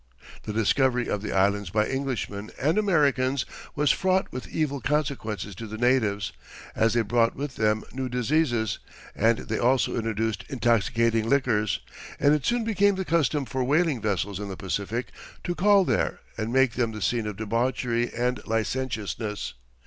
[0.45, 5.67] The discovery of the Islands by Englishmen and Americans was fraught with evil consequences to
[5.67, 6.33] the natives,
[6.75, 8.79] as they brought with them new diseases,
[9.15, 11.81] and they also introduced intoxicating liquors,
[12.19, 15.11] and it soon became the custom for whaling vessels in the Pacific
[15.43, 19.53] to call there and make them the scene of debauchery and licentiousness.